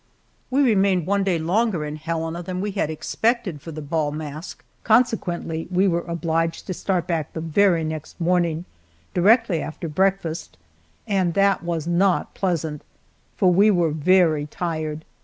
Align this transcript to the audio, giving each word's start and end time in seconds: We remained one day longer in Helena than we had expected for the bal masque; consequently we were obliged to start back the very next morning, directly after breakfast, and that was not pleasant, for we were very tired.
We 0.49 0.63
remained 0.63 1.05
one 1.05 1.23
day 1.23 1.37
longer 1.37 1.85
in 1.85 1.95
Helena 1.97 2.41
than 2.41 2.59
we 2.59 2.71
had 2.71 2.89
expected 2.89 3.61
for 3.61 3.71
the 3.71 3.83
bal 3.83 4.11
masque; 4.11 4.63
consequently 4.83 5.67
we 5.69 5.87
were 5.87 6.01
obliged 6.01 6.65
to 6.65 6.73
start 6.73 7.05
back 7.05 7.33
the 7.33 7.39
very 7.39 7.83
next 7.83 8.19
morning, 8.19 8.65
directly 9.13 9.61
after 9.61 9.87
breakfast, 9.87 10.57
and 11.05 11.35
that 11.35 11.61
was 11.61 11.85
not 11.85 12.33
pleasant, 12.33 12.81
for 13.37 13.53
we 13.53 13.69
were 13.69 13.91
very 13.91 14.47
tired. 14.47 15.05